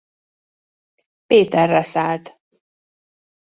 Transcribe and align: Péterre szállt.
Péterre 1.27 1.83
szállt. 1.83 2.39